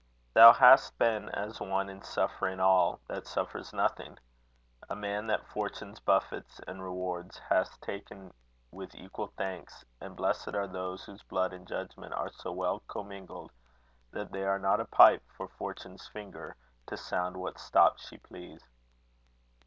Thou 0.33 0.51
hast 0.53 0.97
been 0.97 1.29
As 1.29 1.59
one, 1.61 1.87
in 1.87 2.01
suffering 2.01 2.59
all, 2.59 2.99
that 3.07 3.27
suffers 3.27 3.71
nothing; 3.71 4.17
A 4.89 4.95
man 4.95 5.27
that 5.27 5.45
fortune's 5.45 5.99
buffets 5.99 6.59
and 6.67 6.81
rewards 6.81 7.37
Hast 7.37 7.79
ta'en 7.83 8.33
with 8.71 8.95
equal 8.95 9.27
thanks; 9.37 9.85
and 9.99 10.15
blessed 10.15 10.55
are 10.55 10.65
those 10.67 11.05
Whose 11.05 11.21
blood 11.21 11.53
and 11.53 11.67
judgment 11.67 12.15
are 12.15 12.31
so 12.33 12.51
well 12.51 12.79
commingled 12.87 13.51
That 14.09 14.31
they 14.31 14.43
are 14.43 14.57
not 14.57 14.79
a 14.79 14.85
pipe 14.85 15.21
for 15.37 15.47
fortune's 15.49 16.07
finger 16.07 16.55
To 16.87 16.97
sound 16.97 17.37
what 17.37 17.59
stop 17.59 17.99
she 17.99 18.17
please. 18.17 18.63